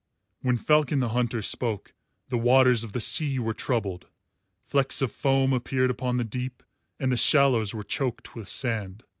When 0.39 0.57
Falcon 0.57 0.99
the 0.99 1.09
Hunter 1.09 1.43
spoke, 1.43 1.93
the 2.29 2.37
waters 2.39 2.83
of 2.83 2.91
the 2.93 2.99
sea 2.99 3.37
were 3.37 3.53
troubled, 3.53 4.07
flecks 4.63 4.99
of 5.03 5.11
foam 5.11 5.53
appeared 5.53 5.91
upon 5.91 6.17
the 6.17 6.23
deep, 6.23 6.63
and 6.99 7.11
the 7.11 7.17
shallows 7.17 7.75
were 7.75 7.83
choked 7.83 8.33
with 8.33 8.47
sand. 8.49 9.03